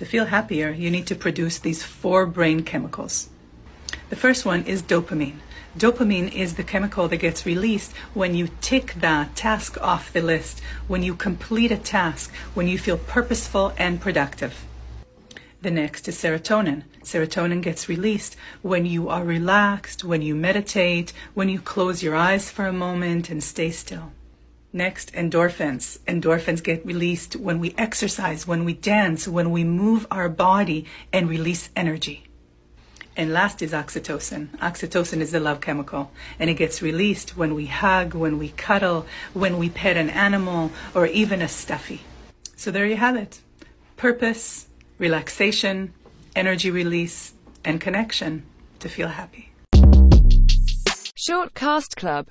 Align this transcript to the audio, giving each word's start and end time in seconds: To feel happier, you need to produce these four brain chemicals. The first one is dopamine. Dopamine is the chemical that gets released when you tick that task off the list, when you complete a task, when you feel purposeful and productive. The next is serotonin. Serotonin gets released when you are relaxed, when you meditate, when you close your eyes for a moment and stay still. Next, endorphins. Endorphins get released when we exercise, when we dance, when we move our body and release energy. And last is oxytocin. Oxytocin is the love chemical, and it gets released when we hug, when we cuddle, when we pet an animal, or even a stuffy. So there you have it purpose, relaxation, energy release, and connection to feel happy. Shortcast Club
To 0.00 0.06
feel 0.06 0.24
happier, 0.24 0.70
you 0.70 0.90
need 0.90 1.06
to 1.08 1.14
produce 1.14 1.58
these 1.58 1.82
four 1.82 2.24
brain 2.24 2.62
chemicals. 2.62 3.28
The 4.08 4.16
first 4.16 4.46
one 4.46 4.64
is 4.64 4.82
dopamine. 4.82 5.40
Dopamine 5.76 6.32
is 6.32 6.54
the 6.54 6.64
chemical 6.64 7.06
that 7.08 7.18
gets 7.18 7.44
released 7.44 7.94
when 8.14 8.34
you 8.34 8.48
tick 8.62 8.94
that 8.94 9.36
task 9.36 9.76
off 9.82 10.10
the 10.10 10.22
list, 10.22 10.62
when 10.88 11.02
you 11.02 11.14
complete 11.14 11.70
a 11.70 11.76
task, 11.76 12.32
when 12.54 12.66
you 12.66 12.78
feel 12.78 12.96
purposeful 12.96 13.74
and 13.76 14.00
productive. 14.00 14.64
The 15.60 15.70
next 15.70 16.08
is 16.08 16.16
serotonin. 16.16 16.84
Serotonin 17.02 17.60
gets 17.60 17.86
released 17.86 18.36
when 18.62 18.86
you 18.86 19.10
are 19.10 19.22
relaxed, 19.22 20.02
when 20.02 20.22
you 20.22 20.34
meditate, 20.34 21.12
when 21.34 21.50
you 21.50 21.60
close 21.60 22.02
your 22.02 22.16
eyes 22.16 22.48
for 22.48 22.64
a 22.66 22.72
moment 22.72 23.28
and 23.28 23.44
stay 23.44 23.70
still. 23.70 24.12
Next, 24.72 25.12
endorphins. 25.14 25.98
Endorphins 26.06 26.62
get 26.62 26.86
released 26.86 27.34
when 27.34 27.58
we 27.58 27.74
exercise, 27.76 28.46
when 28.46 28.64
we 28.64 28.72
dance, 28.72 29.26
when 29.26 29.50
we 29.50 29.64
move 29.64 30.06
our 30.12 30.28
body 30.28 30.86
and 31.12 31.28
release 31.28 31.70
energy. 31.74 32.28
And 33.16 33.32
last 33.32 33.62
is 33.62 33.72
oxytocin. 33.72 34.56
Oxytocin 34.58 35.20
is 35.20 35.32
the 35.32 35.40
love 35.40 35.60
chemical, 35.60 36.12
and 36.38 36.48
it 36.48 36.54
gets 36.54 36.80
released 36.80 37.36
when 37.36 37.54
we 37.54 37.66
hug, 37.66 38.14
when 38.14 38.38
we 38.38 38.50
cuddle, 38.50 39.06
when 39.34 39.58
we 39.58 39.68
pet 39.68 39.96
an 39.96 40.08
animal, 40.08 40.70
or 40.94 41.06
even 41.06 41.42
a 41.42 41.48
stuffy. 41.48 42.02
So 42.54 42.70
there 42.70 42.86
you 42.86 42.96
have 42.96 43.16
it 43.16 43.40
purpose, 43.96 44.68
relaxation, 44.98 45.92
energy 46.36 46.70
release, 46.70 47.34
and 47.64 47.80
connection 47.80 48.44
to 48.78 48.88
feel 48.88 49.08
happy. 49.08 49.52
Shortcast 51.18 51.96
Club 51.96 52.26